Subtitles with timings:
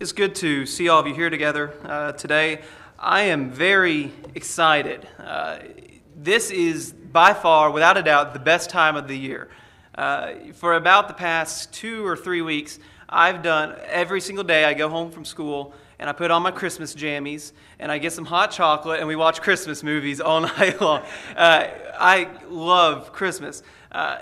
[0.00, 2.60] It's good to see all of you here together uh, today.
[3.00, 5.08] I am very excited.
[5.18, 5.58] Uh,
[6.14, 9.48] this is by far, without a doubt, the best time of the year.
[9.96, 12.78] Uh, for about the past two or three weeks,
[13.08, 14.64] I've done every single day.
[14.64, 18.12] I go home from school and I put on my Christmas jammies and I get
[18.12, 21.02] some hot chocolate and we watch Christmas movies all night long.
[21.36, 21.66] Uh,
[21.98, 23.64] I love Christmas.
[23.90, 24.18] Uh,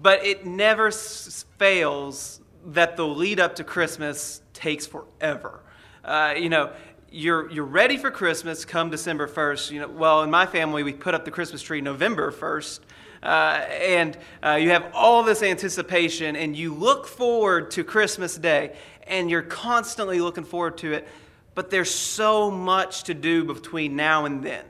[0.00, 5.60] but it never s- fails that the lead up to Christmas takes forever.
[6.04, 6.70] Uh, you know,
[7.10, 9.72] you're, you're ready for Christmas come December 1st.
[9.72, 12.78] You know, well, in my family, we put up the Christmas tree November 1st.
[13.24, 18.76] Uh, and uh, you have all this anticipation, and you look forward to Christmas Day,
[19.08, 21.08] and you're constantly looking forward to it.
[21.56, 24.64] But there's so much to do between now and then.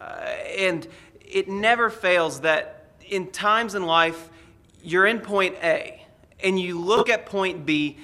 [0.00, 0.04] Uh,
[0.58, 0.86] and
[1.20, 4.30] it never fails that in times in life,
[4.82, 6.04] you're in point A,
[6.42, 7.98] and you look at point B,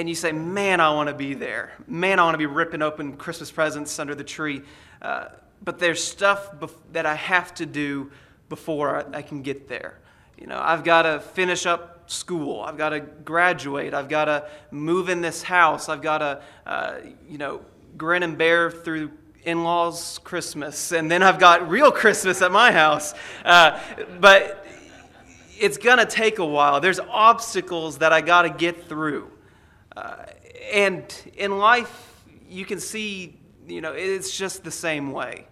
[0.00, 1.72] and you say, Man, I want to be there.
[1.86, 4.62] Man, I want to be ripping open Christmas presents under the tree.
[5.02, 5.26] Uh,
[5.62, 8.10] but there's stuff bef- that I have to do
[8.48, 9.98] before I, I can get there.
[10.38, 12.62] You know, I've got to finish up school.
[12.62, 13.92] I've got to graduate.
[13.92, 15.90] I've got to move in this house.
[15.90, 16.94] I've got to, uh,
[17.28, 17.60] you know,
[17.98, 19.10] grin and bear through
[19.44, 20.92] in laws' Christmas.
[20.92, 23.12] And then I've got real Christmas at my house.
[23.44, 23.78] Uh,
[24.18, 24.66] but
[25.58, 26.80] it's going to take a while.
[26.80, 29.30] There's obstacles that I got to get through.
[29.96, 30.24] Uh,
[30.72, 35.46] and in life, you can see, you know, it's just the same way.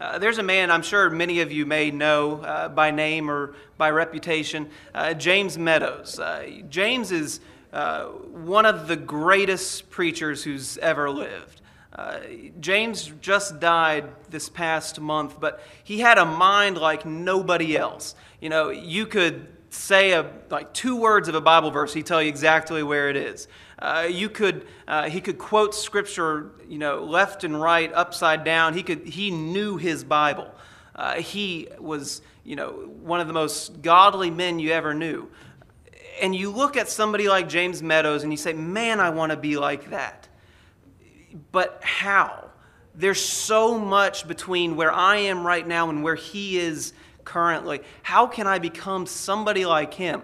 [0.00, 3.54] Uh, there's a man I'm sure many of you may know uh, by name or
[3.76, 6.20] by reputation, uh, James Meadows.
[6.20, 7.40] Uh, James is
[7.72, 11.60] uh, one of the greatest preachers who's ever lived.
[11.92, 12.20] Uh,
[12.60, 18.14] James just died this past month, but he had a mind like nobody else.
[18.40, 22.22] You know, you could say a, like two words of a Bible verse, he'd tell
[22.22, 23.48] you exactly where it is.
[23.78, 28.74] Uh, you could, uh, he could quote scripture, you know, left and right, upside down.
[28.74, 30.52] He could, he knew his Bible.
[30.94, 32.70] Uh, he was, you know,
[33.02, 35.28] one of the most godly men you ever knew.
[36.20, 39.36] And you look at somebody like James Meadows and you say, man, I want to
[39.36, 40.26] be like that.
[41.52, 42.50] But how?
[42.96, 46.92] There's so much between where I am right now and where he is
[47.28, 47.80] currently.
[48.02, 50.22] How can I become somebody like him?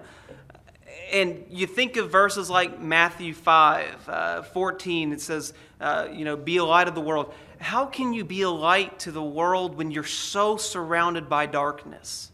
[1.13, 6.35] And you think of verses like Matthew 5, uh, 14, it says, uh, you know,
[6.35, 7.35] be a light of the world.
[7.61, 12.31] How can you be a light to the world when you're so surrounded by darkness?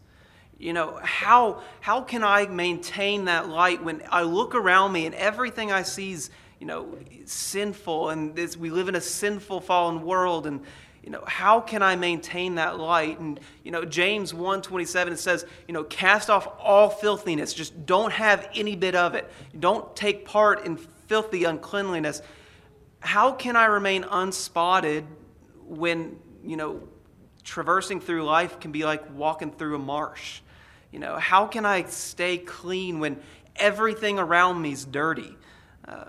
[0.57, 5.13] You know, how, how can I maintain that light when I look around me and
[5.15, 10.01] everything I see is, you know, sinful and this, we live in a sinful, fallen
[10.03, 10.61] world and,
[11.03, 13.19] you know, how can I maintain that light?
[13.19, 17.53] And, you know, James 1.27, it says, you know, cast off all filthiness.
[17.53, 19.31] Just don't have any bit of it.
[19.59, 22.21] Don't take part in filthy uncleanliness.
[22.99, 25.05] How can I remain unspotted
[25.65, 26.87] when, you know,
[27.43, 30.41] traversing through life can be like walking through a marsh?
[30.91, 33.19] You know, how can I stay clean when
[33.55, 35.35] everything around me is dirty?
[35.87, 36.05] Uh,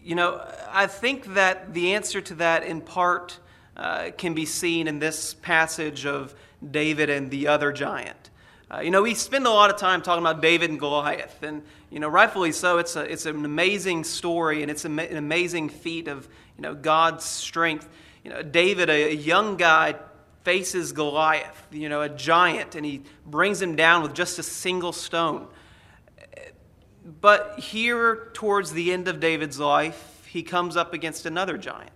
[0.00, 3.40] you know, I think that the answer to that, in part,
[3.76, 6.34] uh, can be seen in this passage of
[6.68, 8.30] David and the other giant.
[8.70, 11.62] Uh, you know, we spend a lot of time talking about David and Goliath, and
[11.90, 12.78] you know, rightfully so.
[12.78, 16.26] It's a, it's an amazing story, and it's an amazing feat of
[16.56, 17.88] you know God's strength.
[18.24, 19.96] You know, David, a, a young guy,
[20.44, 24.92] faces Goliath, you know, a giant, and he brings him down with just a single
[24.92, 25.46] stone.
[27.20, 31.90] But here, towards the end of David's life, he comes up against another giant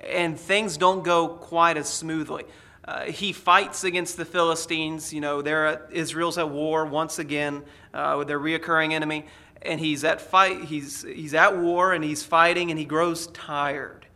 [0.00, 2.44] and things don't go quite as smoothly.
[2.84, 5.12] Uh, he fights against the Philistines.
[5.12, 9.26] You know, they're at, Israel's at war once again uh, with their reoccurring enemy,
[9.62, 10.64] and he's at fight.
[10.64, 14.06] He's he's at war and he's fighting, and he grows tired.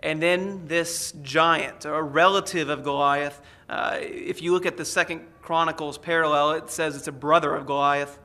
[0.00, 5.22] And then this giant, a relative of Goliath, uh, if you look at the Second
[5.40, 8.18] Chronicles parallel, it says it's a brother of Goliath.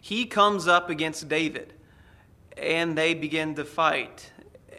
[0.00, 1.72] He comes up against David,
[2.56, 4.32] and they begin to fight.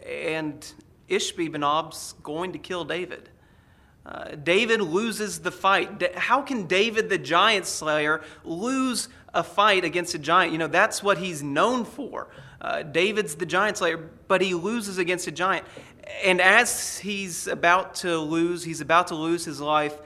[0.06, 0.72] And
[1.08, 3.30] Ishbi-Benob's going to kill David.
[4.04, 6.16] Uh, David loses the fight.
[6.16, 10.52] How can David, the giant slayer, lose a fight against a giant?
[10.52, 12.28] You know, that's what he's known for.
[12.60, 15.66] Uh, David's the giant slayer, but he loses against a giant.
[16.24, 19.96] And as he's about to lose, he's about to lose his life,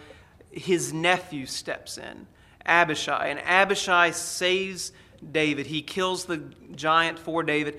[0.51, 2.27] his nephew steps in,
[2.67, 3.29] Abishai.
[3.29, 4.93] And Abishai saves
[5.31, 5.67] David.
[5.67, 6.43] He kills the
[6.75, 7.79] giant for David.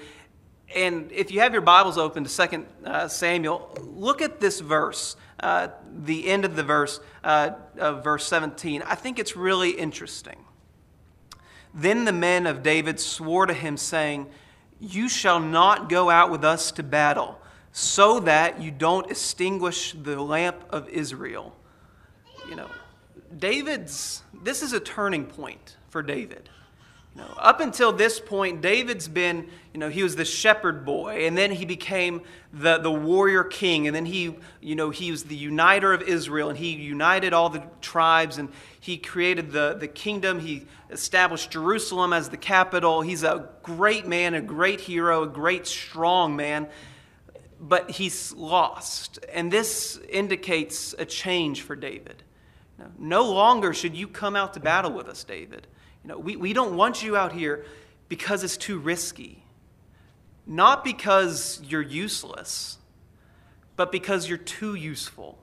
[0.76, 5.16] And if you have your Bibles open to 2 uh, Samuel, look at this verse,
[5.40, 5.68] uh,
[6.04, 8.82] the end of the verse, uh, of verse 17.
[8.82, 10.38] I think it's really interesting.
[11.76, 14.28] Then the men of David swore to him, saying,
[14.80, 17.40] You shall not go out with us to battle,
[17.72, 21.56] so that you don't extinguish the lamp of Israel.
[22.50, 22.70] You know,
[23.38, 26.50] David's, this is a turning point for David.
[27.16, 31.28] You know, up until this point, David's been, you know, he was the shepherd boy,
[31.28, 32.22] and then he became
[32.52, 36.50] the, the warrior king, and then he, you know, he was the uniter of Israel,
[36.50, 38.50] and he united all the tribes, and
[38.80, 40.40] he created the, the kingdom.
[40.40, 43.02] He established Jerusalem as the capital.
[43.02, 46.68] He's a great man, a great hero, a great strong man,
[47.60, 49.20] but he's lost.
[49.32, 52.24] And this indicates a change for David.
[52.98, 55.68] No longer should you come out to battle with us, David.
[56.04, 57.66] You know, we, we don't want you out here
[58.10, 59.44] because it's too risky.
[60.46, 62.78] Not because you're useless,
[63.76, 65.38] but because you're too useful.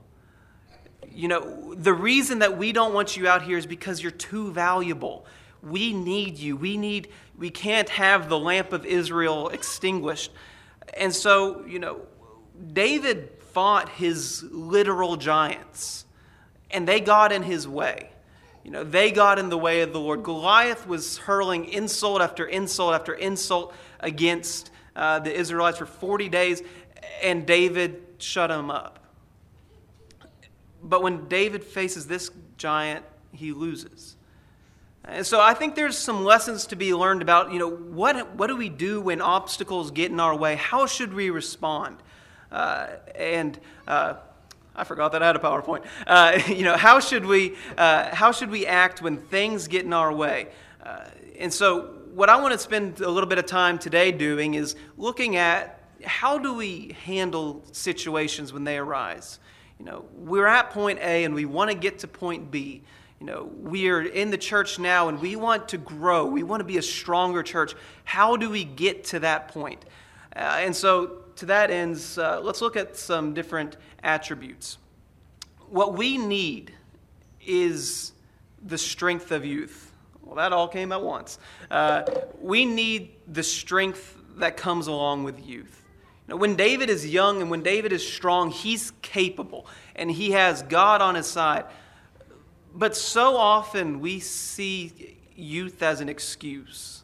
[1.09, 4.51] You know, the reason that we don't want you out here is because you're too
[4.51, 5.25] valuable.
[5.63, 6.55] We need you.
[6.55, 10.31] We need we can't have the lamp of Israel extinguished.
[10.95, 12.01] And so, you know,
[12.71, 16.05] David fought his literal giants,
[16.69, 18.10] and they got in his way.
[18.63, 20.23] You know, they got in the way of the Lord.
[20.23, 26.61] Goliath was hurling insult after insult after insult against uh, the Israelites for 40 days,
[27.23, 28.99] and David shut him up.
[30.83, 34.15] But when David faces this giant, he loses.
[35.03, 38.47] And so I think there's some lessons to be learned about, you know, what, what
[38.47, 40.55] do we do when obstacles get in our way?
[40.55, 41.97] How should we respond?
[42.51, 44.15] Uh, and uh,
[44.75, 45.83] I forgot that I had a PowerPoint.
[46.07, 49.93] Uh, you know, how should we uh, how should we act when things get in
[49.93, 50.47] our way?
[50.83, 51.05] Uh,
[51.37, 54.75] and so, what I want to spend a little bit of time today doing is
[54.97, 59.39] looking at how do we handle situations when they arise.
[59.79, 62.83] You know, we're at point A and we want to get to point B.
[63.19, 66.25] You know, we are in the church now and we want to grow.
[66.25, 67.75] We want to be a stronger church.
[68.03, 69.85] How do we get to that point?
[70.35, 74.77] Uh, and so, to that end, uh, let's look at some different attributes.
[75.69, 76.73] What we need
[77.45, 78.11] is
[78.63, 79.91] the strength of youth.
[80.23, 81.39] Well, that all came at once.
[81.69, 82.03] Uh,
[82.39, 85.83] we need the strength that comes along with youth.
[86.27, 89.65] You know, when David is young and when David is strong, he's capable
[89.95, 91.65] and he has God on his side.
[92.73, 97.03] But so often we see youth as an excuse.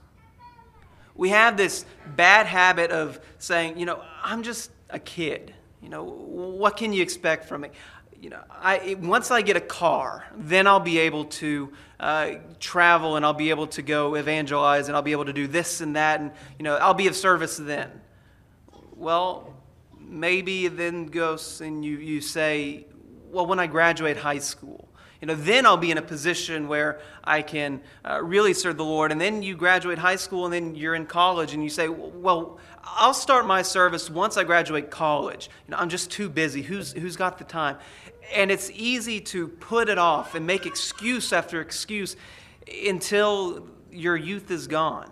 [1.15, 1.85] We have this
[2.15, 5.53] bad habit of saying, you know, I'm just a kid.
[5.81, 7.69] You know, what can you expect from me?
[8.19, 13.15] You know, I, once I get a car, then I'll be able to uh, travel
[13.15, 15.95] and I'll be able to go evangelize and I'll be able to do this and
[15.95, 17.91] that and, you know, I'll be of service then.
[18.95, 19.53] Well,
[19.99, 22.87] maybe then goes and you, you say,
[23.29, 24.86] well, when I graduate high school,
[25.21, 28.85] you know, then I'll be in a position where I can uh, really serve the
[28.85, 29.11] Lord.
[29.11, 32.59] And then you graduate high school and then you're in college and you say, well,
[32.83, 35.49] I'll start my service once I graduate college.
[35.67, 36.61] You know, I'm just too busy.
[36.61, 37.77] Who's, who's got the time?
[38.35, 42.15] And it's easy to put it off and make excuse after excuse
[42.87, 45.09] until your youth is gone.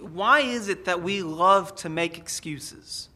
[0.00, 3.08] Why is it that we love to make excuses?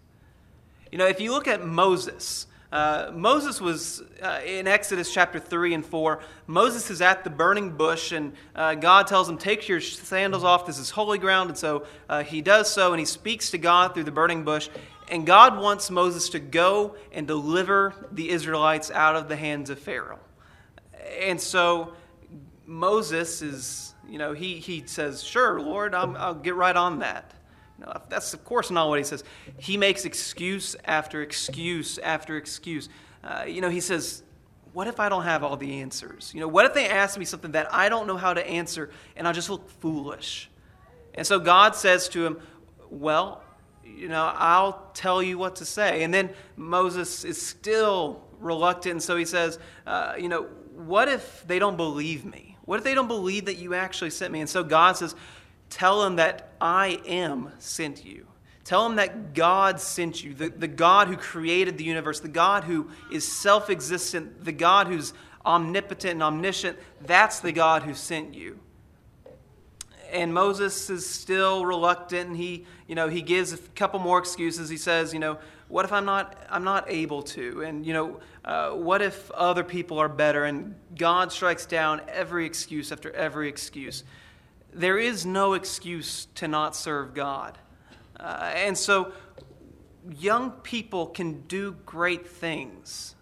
[0.90, 5.74] You know, if you look at Moses, uh, Moses was uh, in Exodus chapter 3
[5.74, 6.20] and 4.
[6.48, 10.66] Moses is at the burning bush, and uh, God tells him, Take your sandals off.
[10.66, 11.50] This is holy ground.
[11.50, 14.68] And so uh, he does so, and he speaks to God through the burning bush.
[15.08, 19.78] And God wants Moses to go and deliver the Israelites out of the hands of
[19.78, 20.18] Pharaoh.
[21.20, 21.92] And so
[22.66, 27.34] Moses is, you know, he, he says, Sure, Lord, i will get right on that.
[27.78, 29.24] No, that's of course not what he says.
[29.56, 32.88] He makes excuse after excuse after excuse.
[33.22, 34.22] Uh, you know, he says,
[34.72, 36.30] What if I don't have all the answers?
[36.34, 38.90] You know, what if they ask me something that I don't know how to answer
[39.16, 40.50] and I just look foolish?
[41.14, 42.38] And so God says to him,
[42.90, 43.42] Well,
[43.84, 46.04] you know, I'll tell you what to say.
[46.04, 48.92] And then Moses is still reluctant.
[48.92, 50.42] And so he says, uh, You know,
[50.74, 52.56] what if they don't believe me?
[52.64, 54.40] What if they don't believe that you actually sent me?
[54.40, 55.14] And so God says,
[55.74, 58.28] Tell them that I am sent you.
[58.62, 62.62] Tell them that God sent you, the, the God who created the universe, the God
[62.62, 65.12] who is self existent, the God who's
[65.44, 66.78] omnipotent and omniscient.
[67.00, 68.60] That's the God who sent you.
[70.12, 74.68] And Moses is still reluctant, and he, you know, he gives a couple more excuses.
[74.68, 77.62] He says, you know, what if I'm not, I'm not able to?
[77.62, 80.44] And, you know, uh, what if other people are better?
[80.44, 84.04] And God strikes down every excuse after every excuse
[84.74, 87.56] there is no excuse to not serve God.
[88.18, 89.12] Uh, and so
[90.18, 93.14] young people can do great things.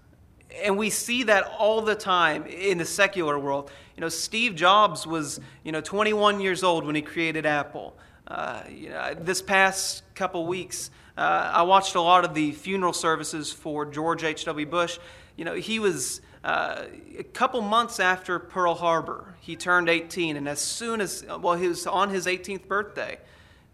[0.63, 3.71] And we see that all the time in the secular world.
[3.97, 7.97] You know, Steve Jobs was, you know, 21 years old when he created Apple.
[8.27, 12.93] Uh, you know, this past couple weeks, uh, I watched a lot of the funeral
[12.93, 14.67] services for George H.W.
[14.67, 14.99] Bush.
[15.37, 16.85] You know, he was uh,
[17.19, 19.35] a couple months after Pearl Harbor.
[19.41, 23.19] He turned 18, and as soon as, well, he was on his 18th birthday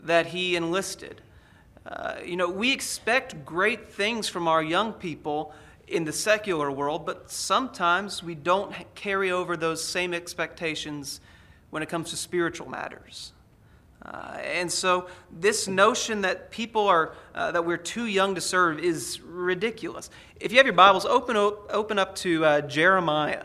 [0.01, 1.21] that he enlisted.
[1.87, 5.55] Uh, you know, we expect great things from our young people
[5.87, 11.21] in the secular world, but sometimes we don't carry over those same expectations
[11.71, 13.33] when it comes to spiritual matters.
[14.09, 18.79] Uh, and so, this notion that people are, uh, that we're too young to serve
[18.79, 20.09] is ridiculous.
[20.41, 23.45] If you have your Bibles, open, open up to uh, Jeremiah.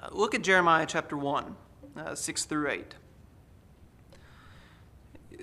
[0.00, 1.56] Uh, look at Jeremiah chapter 1,
[1.96, 2.94] uh, 6 through 8.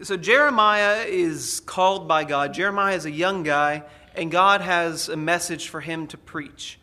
[0.03, 2.53] So, Jeremiah is called by God.
[2.53, 3.83] Jeremiah is a young guy,
[4.15, 6.79] and God has a message for him to preach.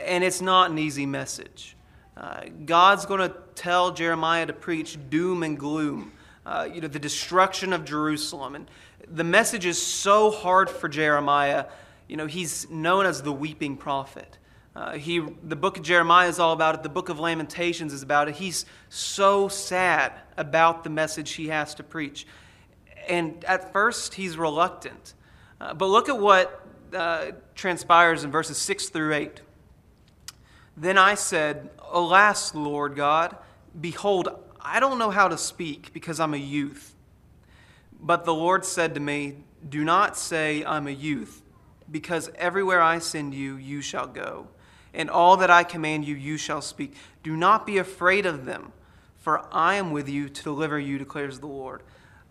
[0.00, 1.76] And it's not an easy message.
[2.64, 6.12] God's going to tell Jeremiah to preach doom and gloom,
[6.44, 8.54] uh, you know, the destruction of Jerusalem.
[8.54, 8.70] And
[9.08, 11.66] the message is so hard for Jeremiah.
[12.08, 14.38] You know, he's known as the weeping prophet.
[14.74, 16.82] Uh, he, the book of Jeremiah is all about it.
[16.82, 18.36] The book of Lamentations is about it.
[18.36, 22.26] He's so sad about the message he has to preach.
[23.08, 25.14] And at first, he's reluctant.
[25.60, 29.42] Uh, but look at what uh, transpires in verses 6 through 8.
[30.76, 33.36] Then I said, Alas, Lord God,
[33.80, 34.28] behold,
[34.60, 36.94] I don't know how to speak because I'm a youth.
[38.00, 39.36] But the Lord said to me,
[39.68, 41.42] Do not say, I'm a youth,
[41.90, 44.48] because everywhere I send you, you shall go.
[44.94, 46.94] And all that I command you, you shall speak.
[47.22, 48.72] Do not be afraid of them,
[49.18, 51.82] for I am with you to deliver you, declares the Lord.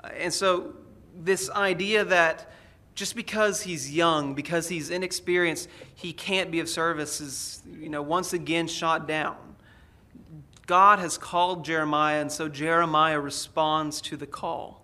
[0.03, 0.73] Uh, and so,
[1.17, 2.51] this idea that
[2.95, 8.01] just because he's young, because he's inexperienced, he can't be of service is, you know,
[8.01, 9.37] once again shot down.
[10.71, 14.81] God has called Jeremiah, and so Jeremiah responds to the call.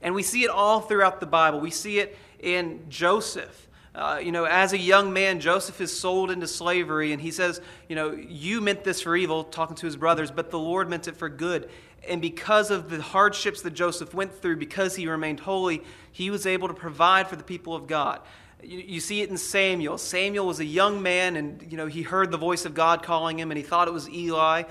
[0.00, 1.58] And we see it all throughout the Bible.
[1.58, 3.66] We see it in Joseph.
[3.96, 7.60] Uh, you know, as a young man, Joseph is sold into slavery, and he says,
[7.88, 11.08] You know, you meant this for evil, talking to his brothers, but the Lord meant
[11.08, 11.68] it for good.
[12.08, 15.82] And because of the hardships that Joseph went through, because he remained holy,
[16.12, 18.20] he was able to provide for the people of God.
[18.62, 19.98] You, you, see it in Samuel.
[19.98, 23.40] Samuel was a young man, and you know he heard the voice of God calling
[23.40, 24.62] him, and he thought it was Eli.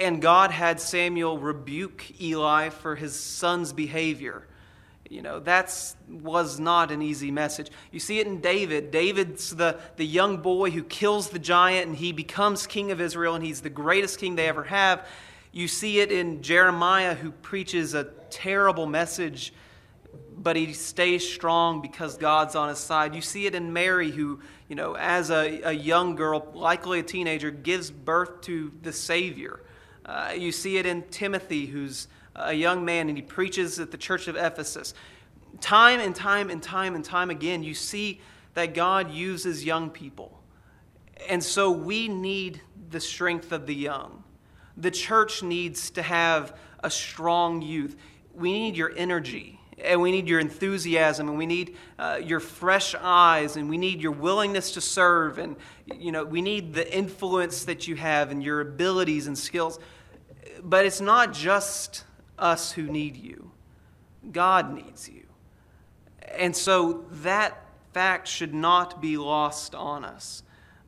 [0.00, 4.46] And God had Samuel rebuke Eli for his son's behavior.
[5.08, 5.74] You know, that
[6.08, 7.70] was not an easy message.
[7.90, 8.90] You see it in David.
[8.90, 13.34] David's the, the young boy who kills the giant and he becomes king of Israel
[13.34, 15.06] and he's the greatest king they ever have.
[15.50, 19.54] You see it in Jeremiah, who preaches a terrible message,
[20.38, 23.14] but he stays strong because God's on his side.
[23.14, 27.02] You see it in Mary, who, you know, as a, a young girl, likely a
[27.02, 29.60] teenager, gives birth to the Savior.
[30.06, 33.98] Uh, you see it in Timothy, who's a young man, and he preaches at the
[33.98, 34.94] church of Ephesus.
[35.60, 38.20] Time and time and time and time again, you see
[38.54, 40.40] that God uses young people.
[41.28, 44.22] And so we need the strength of the young.
[44.76, 47.96] The church needs to have a strong youth.
[48.34, 52.94] We need your energy, and we need your enthusiasm, and we need uh, your fresh
[53.00, 55.56] eyes, and we need your willingness to serve, and
[55.94, 59.78] you know we need the influence that you have and your abilities and skills.
[60.62, 62.04] But it's not just
[62.38, 63.50] us who need you.
[64.32, 65.24] God needs you.
[66.36, 70.42] And so that fact should not be lost on us.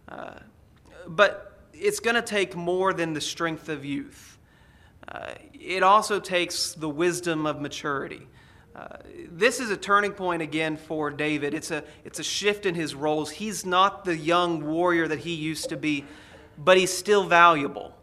[0.09, 0.35] Uh,
[1.07, 4.39] but it's going to take more than the strength of youth.
[5.09, 8.27] Uh, it also takes the wisdom of maturity.
[9.31, 11.55] This is a turning point again for David.
[11.55, 13.31] It's a, it's a shift in his roles.
[13.31, 16.05] He's not the young warrior that he used to be,
[16.57, 17.95] but he's still valuable.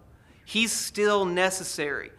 [0.45, 2.11] He's still necessary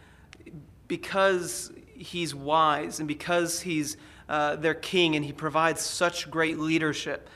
[0.87, 7.29] because he's wise and because he's uh, their king and he provides such great leadership.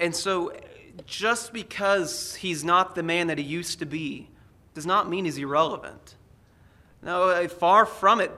[0.00, 0.52] And so
[1.06, 4.28] just because he's not the man that he used to be
[4.74, 6.16] does not mean he's irrelevant.
[7.02, 8.30] No, far from it.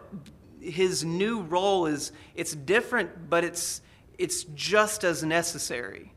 [0.71, 3.81] His new role is it's different, but it's
[4.19, 6.13] it's just as necessary.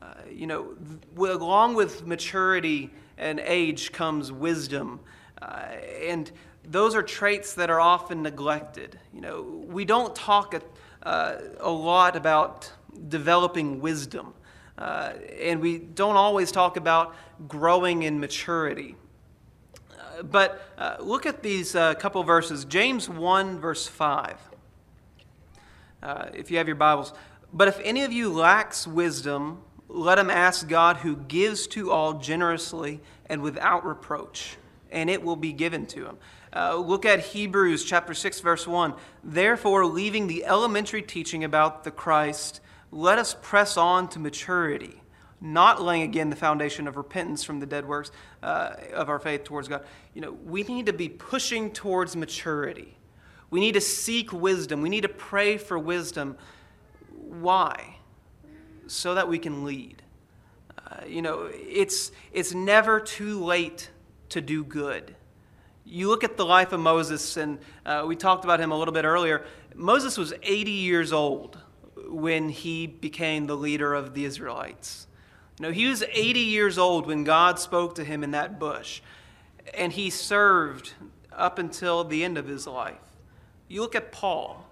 [0.00, 0.74] Uh, you know,
[1.16, 5.00] th- along with maturity and age comes wisdom,
[5.42, 5.66] uh,
[6.02, 6.30] and
[6.64, 8.98] those are traits that are often neglected.
[9.12, 10.62] You know, we don't talk a,
[11.06, 12.70] uh, a lot about
[13.08, 14.34] developing wisdom.
[14.76, 17.14] Uh, and we don't always talk about
[17.48, 18.94] growing in maturity.
[20.22, 22.64] But uh, look at these uh, couple verses.
[22.64, 24.38] James 1, verse 5.
[26.02, 27.12] Uh, if you have your Bibles.
[27.52, 32.14] But if any of you lacks wisdom, let him ask God who gives to all
[32.14, 34.56] generously and without reproach,
[34.90, 36.18] and it will be given to him.
[36.54, 38.94] Uh, look at Hebrews chapter 6, verse 1.
[39.24, 42.60] Therefore, leaving the elementary teaching about the Christ,
[42.90, 44.97] let us press on to maturity,
[45.40, 48.10] not laying again the foundation of repentance from the dead works
[48.42, 49.84] uh, of our faith towards God.
[50.14, 52.96] You know, we need to be pushing towards maturity.
[53.50, 54.82] We need to seek wisdom.
[54.82, 56.36] We need to pray for wisdom.
[57.10, 57.96] Why?
[58.86, 60.02] So that we can lead.
[60.76, 63.90] Uh, you know, it's, it's never too late
[64.30, 65.14] to do good.
[65.84, 68.92] You look at the life of Moses, and uh, we talked about him a little
[68.92, 69.44] bit earlier.
[69.74, 71.58] Moses was 80 years old
[72.08, 75.06] when he became the leader of the Israelites.
[75.60, 79.00] Know, he was 80 years old when God spoke to him in that bush,
[79.74, 80.92] and he served
[81.32, 82.96] up until the end of his life.
[83.66, 84.64] You look at Paul,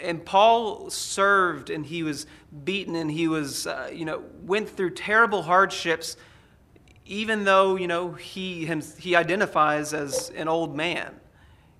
[0.00, 2.26] and Paul served, and he was
[2.64, 6.16] beaten, and he was, uh, you know, went through terrible hardships,
[7.06, 11.14] even though, you know, he, him, he identifies as an old man.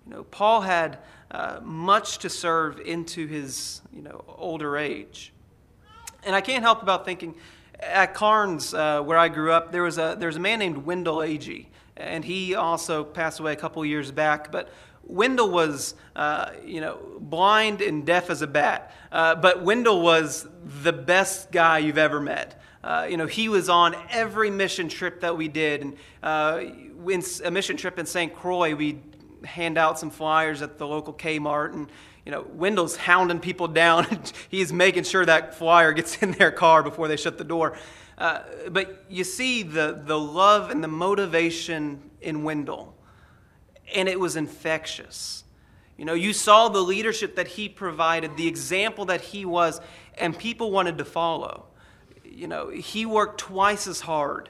[0.06, 0.98] You know, Paul had
[1.30, 5.32] uh, much to serve into his, you know, older age.
[6.24, 7.34] And I can't help about thinking,
[7.84, 10.78] at Carnes, uh, where I grew up, there was a, there was a man named
[10.78, 14.50] Wendell Agee, and he also passed away a couple years back.
[14.50, 14.70] But
[15.04, 20.46] Wendell was, uh, you know, blind and deaf as a bat, uh, but Wendell was
[20.82, 22.60] the best guy you've ever met.
[22.82, 26.62] Uh, you know, he was on every mission trip that we did, and uh,
[27.44, 28.34] a mission trip in St.
[28.34, 28.98] Croix, we
[29.44, 31.88] hand out some flyers at the local Kmart, and
[32.24, 34.06] you know, Wendell's hounding people down.
[34.48, 37.76] He's making sure that flyer gets in their car before they shut the door.
[38.16, 38.40] Uh,
[38.70, 42.94] but you see the, the love and the motivation in Wendell
[43.92, 45.44] and it was infectious.
[45.96, 49.80] You know, you saw the leadership that he provided, the example that he was,
[50.18, 51.66] and people wanted to follow.
[52.24, 54.48] You know, he worked twice as hard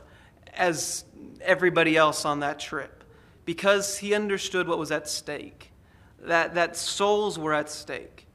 [0.55, 1.05] as
[1.43, 3.05] everybody else on that trip
[3.45, 5.71] because he understood what was at stake,
[6.27, 8.27] that, that souls were at stake.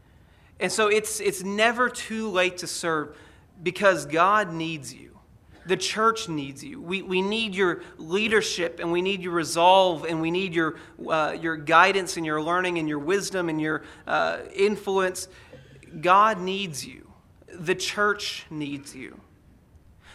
[0.59, 3.15] And so it's, it's never too late to serve
[3.61, 5.17] because God needs you.
[5.65, 6.81] The church needs you.
[6.81, 11.37] We, we need your leadership and we need your resolve and we need your, uh,
[11.39, 15.27] your guidance and your learning and your wisdom and your uh, influence.
[16.01, 17.11] God needs you.
[17.53, 19.19] The church needs you.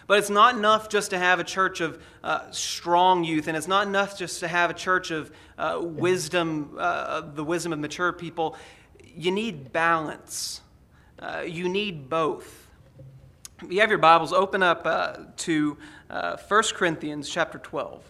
[0.06, 3.68] But it's not enough just to have a church of uh, strong youth, and it's
[3.68, 8.12] not enough just to have a church of uh, wisdom, uh, the wisdom of mature
[8.12, 8.56] people.
[9.02, 10.60] You need balance.
[11.18, 12.68] Uh, you need both.
[13.62, 15.78] If you have your Bibles, open up uh, to
[16.10, 18.02] uh, 1 Corinthians chapter 12.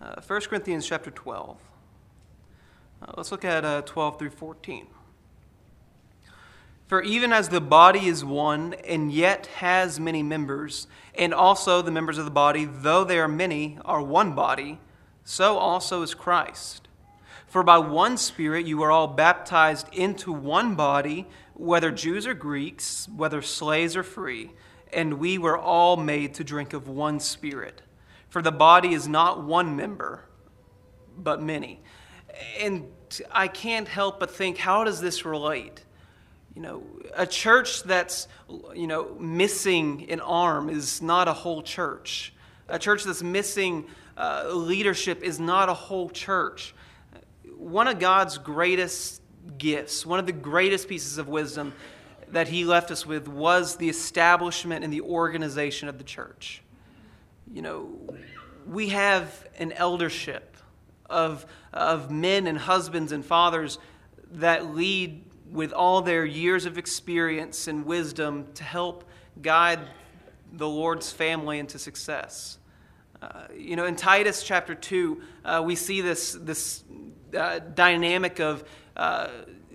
[0.00, 1.56] Uh, 1 Corinthians chapter 12.
[3.00, 4.86] Uh, let's look at uh, 12 through 14.
[6.86, 11.90] For even as the body is one and yet has many members, and also the
[11.90, 14.78] members of the body, though they are many, are one body,
[15.24, 16.88] so also is Christ.
[17.46, 23.08] For by one Spirit you are all baptized into one body, whether Jews or Greeks,
[23.14, 24.52] whether slaves or free,
[24.92, 27.82] and we were all made to drink of one Spirit.
[28.28, 30.24] For the body is not one member,
[31.16, 31.80] but many.
[32.58, 32.86] And
[33.30, 35.84] I can't help but think, how does this relate?
[36.54, 36.82] You know,
[37.14, 38.28] a church that's,
[38.74, 42.34] you know, missing an arm is not a whole church.
[42.68, 43.86] A church that's missing
[44.16, 46.74] uh, leadership is not a whole church
[47.62, 49.22] one of God's greatest
[49.56, 51.72] gifts, one of the greatest pieces of wisdom
[52.28, 56.62] that He left us with was the establishment and the organization of the church.
[57.52, 57.88] You know,
[58.66, 60.56] we have an eldership
[61.08, 63.78] of, of men and husbands and fathers
[64.32, 69.04] that lead with all their years of experience and wisdom to help
[69.42, 69.80] guide
[70.54, 72.58] the Lord's family into success.
[73.20, 76.82] Uh, you know, in Titus chapter 2, uh, we see this, this
[77.38, 78.64] uh, dynamic of
[78.96, 79.28] uh,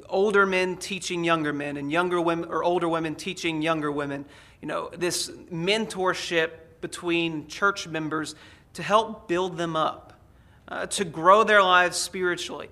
[0.09, 4.25] older men teaching younger men and younger women or older women teaching younger women.
[4.61, 6.49] You know, this mentorship
[6.81, 8.35] between church members
[8.73, 10.19] to help build them up,
[10.67, 12.69] uh, to grow their lives spiritually.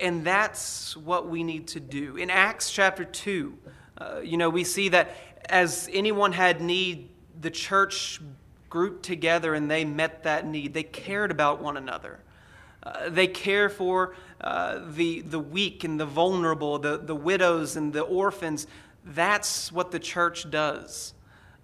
[0.00, 2.16] And that's what we need to do.
[2.16, 3.58] In Acts chapter 2,
[3.98, 5.16] uh, you know, we see that
[5.48, 7.08] as anyone had need,
[7.40, 8.20] the church
[8.70, 10.74] grouped together and they met that need.
[10.74, 12.20] They cared about one another.
[12.82, 17.92] Uh, they care for uh, the, the weak and the vulnerable, the, the widows and
[17.92, 18.66] the orphans.
[19.04, 21.14] That's what the church does.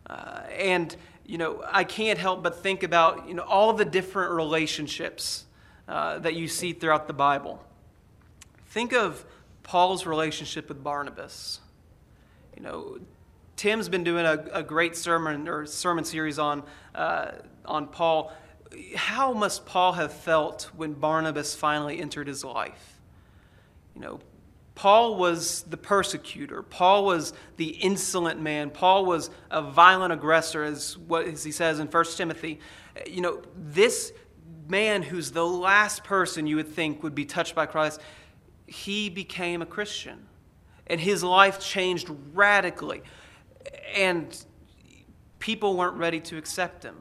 [0.07, 0.95] Uh, and,
[1.25, 5.45] you know, I can't help but think about, you know, all the different relationships
[5.87, 7.63] uh, that you see throughout the Bible.
[8.75, 9.25] Think of
[9.63, 11.61] Paul's relationship with Barnabas.
[12.57, 12.99] You know,
[13.55, 17.31] Tim's been doing a, a great sermon or sermon series on, uh,
[17.65, 18.33] on Paul.
[18.97, 22.99] How must Paul have felt when Barnabas finally entered his life?
[23.95, 24.21] You know,
[24.75, 26.61] Paul was the persecutor.
[26.65, 28.71] Paul was the insolent man.
[28.71, 32.59] Paul was a violent aggressor, as what as he says in 1 Timothy.
[33.07, 34.13] You know, this
[34.67, 38.01] man who's the last person you would think would be touched by Christ,
[38.67, 40.27] he became a Christian.
[40.87, 43.03] And his life changed radically.
[43.97, 44.37] And
[45.39, 46.97] people weren't ready to accept him.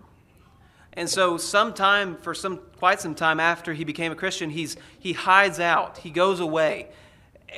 [0.94, 5.14] And so sometime for some quite some time after he became a Christian, he's he
[5.14, 5.98] hides out.
[5.98, 6.90] He goes away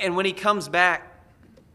[0.00, 1.12] and when he comes back,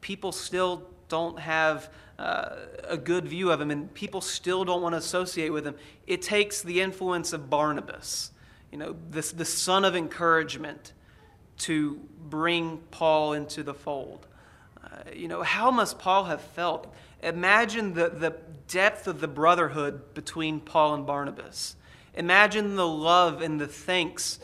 [0.02, 1.90] people still don't have
[2.20, 2.56] uh,
[2.88, 5.76] a good view of him, and people still don't want to associate with him.
[6.08, 8.32] It takes the influence of Barnabas,
[8.72, 10.94] you know, this, the son of encouragement,
[11.62, 14.28] to bring Paul into the fold.
[14.84, 16.92] Uh, you know, how must Paul have felt?
[17.22, 18.36] Imagine the, the
[18.68, 21.76] depth of the brotherhood between Paul and Barnabas.
[22.16, 24.40] Imagine the love and the thanks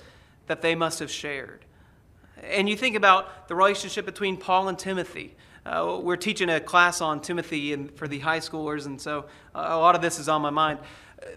[0.45, 1.65] that they must have shared.
[2.43, 5.35] And you think about the relationship between Paul and Timothy.
[5.65, 9.25] Uh, we're teaching a class on Timothy and for the high schoolers, and so
[9.55, 10.79] uh, a lot of this is on my mind.
[11.21, 11.31] Uh,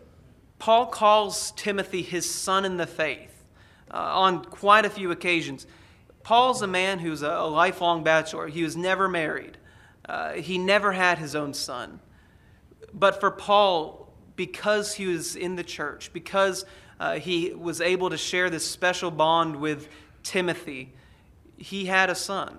[0.58, 3.29] Paul calls Timothy his son in the faith
[3.92, 5.66] uh, on quite a few occasions.
[6.22, 8.46] Paul's a man who's a, a lifelong bachelor.
[8.48, 9.58] He was never married,
[10.08, 12.00] uh, he never had his own son.
[12.92, 16.64] But for Paul, because he was in the church, because
[16.98, 19.88] uh, he was able to share this special bond with
[20.22, 20.92] Timothy,
[21.56, 22.58] he had a son.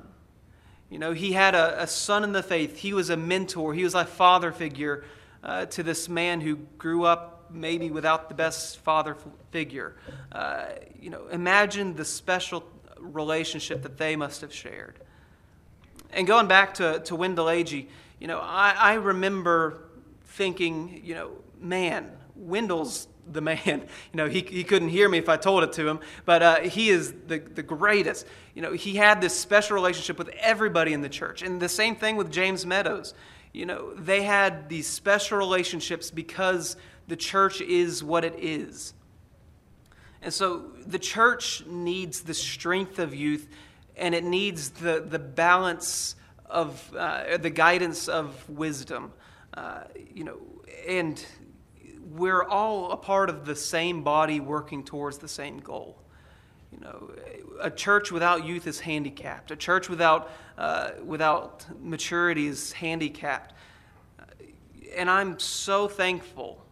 [0.90, 2.78] You know, he had a, a son in the faith.
[2.78, 3.74] He was a mentor.
[3.74, 5.04] He was a father figure
[5.44, 9.16] uh, to this man who grew up maybe without the best father
[9.52, 9.96] figure.
[10.32, 10.66] Uh,
[11.00, 12.64] you know, imagine the special
[13.00, 15.00] relationship that they must have shared.
[16.14, 17.88] And going back to, to Wendell Agee,
[18.20, 19.84] you know, I, I remember
[20.26, 23.60] thinking, you know, man, Wendell's the man.
[24.14, 26.60] You know, he, he couldn't hear me if I told it to him, but uh,
[26.60, 28.28] he is the, the greatest.
[28.54, 31.42] You know, he had this special relationship with everybody in the church.
[31.42, 33.14] And the same thing with James Meadows.
[33.54, 36.76] You know, they had these special relationships because
[37.12, 38.94] the church is what it is.
[40.22, 43.50] And so the church needs the strength of youth
[43.98, 49.12] and it needs the, the balance of uh, the guidance of wisdom.
[49.54, 49.82] Uh,
[50.16, 50.38] you know,
[50.88, 51.26] and
[52.12, 55.98] we're all a part of the same body working towards the same goal.
[56.72, 57.12] You know,
[57.60, 59.52] a church without youth is handicapped.
[59.52, 63.54] A church without, uh, without maturity is handicapped.
[64.96, 66.66] And I'm so thankful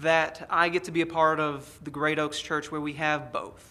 [0.00, 3.32] that I get to be a part of the Great Oaks Church where we have
[3.32, 3.66] both.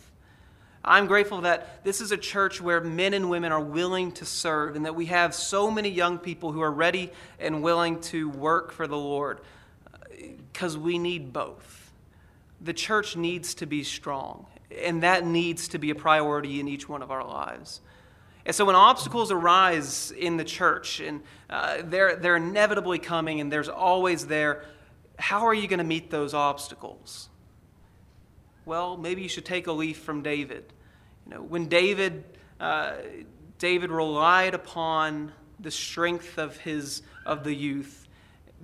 [0.84, 4.76] I'm grateful that this is a church where men and women are willing to serve
[4.76, 8.72] and that we have so many young people who are ready and willing to work
[8.72, 9.42] for the Lord
[10.52, 11.92] because we need both.
[12.62, 14.46] The church needs to be strong,
[14.84, 17.82] and that needs to be a priority in each one of our lives.
[18.46, 23.52] And so when obstacles arise in the church, and uh, they're, they're inevitably coming, and
[23.52, 24.64] there's always there,
[25.20, 27.30] how are you going to meet those obstacles?
[28.66, 30.72] Well, maybe you should take a leaf from David.
[31.26, 32.24] You know, when David,
[32.60, 32.94] uh,
[33.58, 38.08] David relied upon the strength of, his, of the youth,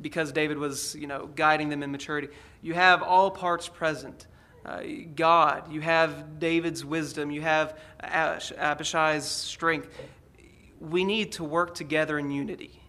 [0.02, 2.30] because David was, you know, guiding them in maturity.
[2.62, 4.28] You have all parts present.
[4.65, 4.82] Uh,
[5.15, 9.89] God, you have David's wisdom, you have Abishai's strength.
[10.80, 12.82] We need to work together in unity.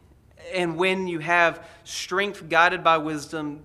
[0.52, 3.64] And when you have strength guided by wisdom,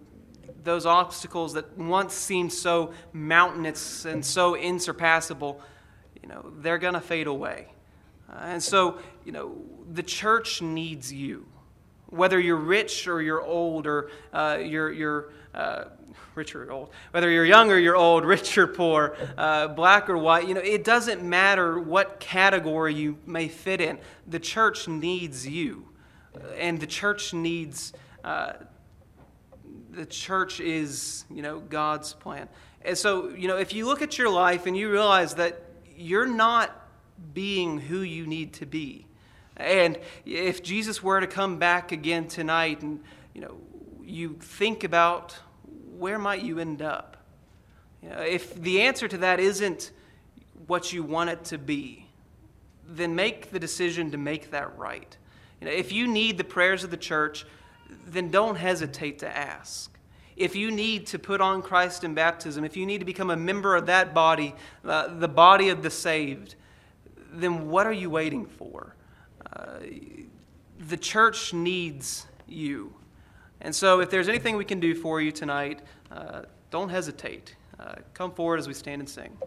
[0.63, 5.61] those obstacles that once seemed so mountainous and so insurpassable,
[6.21, 7.67] you know, they're going to fade away.
[8.29, 9.55] Uh, and so, you know,
[9.91, 11.47] the church needs you
[12.11, 15.85] whether you're rich or you're old or uh, you're, you're uh,
[16.35, 20.17] rich or old, whether you're young or you're old, rich or poor, uh, black or
[20.17, 23.97] white, you know, it doesn't matter what category you may fit in.
[24.27, 25.87] The church needs you,
[26.57, 27.93] and the church needs.
[28.23, 28.53] Uh,
[29.91, 32.47] the church is, you know, God's plan.
[32.83, 35.61] And so, you know, if you look at your life and you realize that
[35.95, 36.75] you're not
[37.33, 39.05] being who you need to be,
[39.57, 43.57] and if Jesus were to come back again tonight and you know
[44.03, 45.37] you think about
[45.97, 47.17] where might you end up?
[48.01, 49.91] You know, if the answer to that isn't
[50.67, 52.07] what you want it to be,
[52.87, 55.15] then make the decision to make that right.
[55.61, 57.45] You know, if you need the prayers of the church,
[58.07, 59.95] then don't hesitate to ask.
[60.35, 63.35] If you need to put on Christ in baptism, if you need to become a
[63.35, 66.55] member of that body, uh, the body of the saved,
[67.31, 68.95] then what are you waiting for?
[69.53, 69.79] Uh,
[70.79, 72.93] the church needs you.
[73.59, 77.55] And so, if there's anything we can do for you tonight, uh, don't hesitate.
[77.79, 79.37] Uh, come forward as we stand and sing.